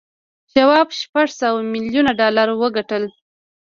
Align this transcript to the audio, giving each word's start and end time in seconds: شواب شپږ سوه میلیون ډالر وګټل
شواب 0.51 0.87
شپږ 0.99 1.27
سوه 1.39 1.59
میلیون 1.71 2.07
ډالر 2.19 2.47
وګټل 2.61 3.03